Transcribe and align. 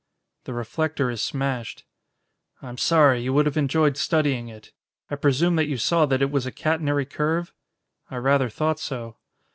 "The 0.45 0.53
reflector 0.55 1.11
is 1.11 1.21
smashed." 1.21 1.83
"I'm 2.59 2.79
sorry. 2.79 3.21
You 3.21 3.33
would 3.33 3.45
have 3.45 3.55
enjoyed 3.55 3.97
studying 3.97 4.47
it. 4.47 4.71
I 5.11 5.15
presume 5.15 5.57
that 5.57 5.67
you 5.67 5.77
saw 5.77 6.07
that 6.07 6.23
it 6.23 6.31
was 6.31 6.47
a 6.47 6.51
catenary 6.51 7.05
curve?" 7.05 7.53
"I 8.09 8.15
rather 8.17 8.49
thought 8.49 8.79
so." 8.79 9.17